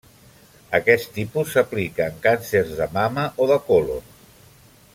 Aquest 0.77 1.11
tipus 1.17 1.51
s'aplica 1.57 2.07
en 2.13 2.17
càncers 2.23 2.73
de 2.81 2.87
mama 2.97 3.27
o 3.45 3.49
de 3.53 3.59
còlon. 3.69 4.11